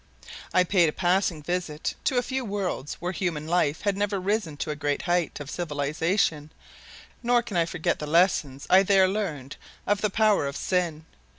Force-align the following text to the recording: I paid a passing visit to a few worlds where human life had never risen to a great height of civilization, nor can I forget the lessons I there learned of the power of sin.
I 0.51 0.63
paid 0.63 0.89
a 0.89 0.93
passing 0.93 1.43
visit 1.43 1.93
to 2.05 2.17
a 2.17 2.23
few 2.23 2.43
worlds 2.43 2.95
where 2.95 3.11
human 3.11 3.45
life 3.45 3.81
had 3.81 3.95
never 3.95 4.19
risen 4.19 4.57
to 4.57 4.71
a 4.71 4.75
great 4.75 5.03
height 5.03 5.39
of 5.39 5.47
civilization, 5.47 6.51
nor 7.21 7.43
can 7.43 7.55
I 7.55 7.67
forget 7.67 7.99
the 7.99 8.07
lessons 8.07 8.65
I 8.67 8.81
there 8.81 9.07
learned 9.07 9.57
of 9.85 10.01
the 10.01 10.09
power 10.09 10.47
of 10.47 10.57
sin. 10.57 11.05